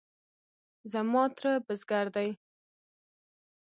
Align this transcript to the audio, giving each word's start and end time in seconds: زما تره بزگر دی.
زما 0.91 1.23
تره 1.37 1.51
بزگر 1.67 2.05
دی. 2.15 2.29